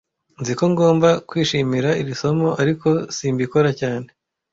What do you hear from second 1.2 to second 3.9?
kwishimira iri somo, ariko simbikora